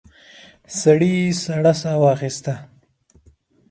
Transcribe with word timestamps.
سړي 0.79 1.15
سړه 1.43 1.73
ساه 1.81 1.97
واخيسته. 2.03 2.53